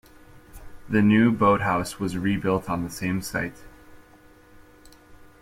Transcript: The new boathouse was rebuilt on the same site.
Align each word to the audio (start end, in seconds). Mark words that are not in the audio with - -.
The 0.89 1.03
new 1.03 1.31
boathouse 1.31 1.99
was 1.99 2.17
rebuilt 2.17 2.67
on 2.71 2.83
the 2.83 2.89
same 2.89 3.21
site. 3.21 3.63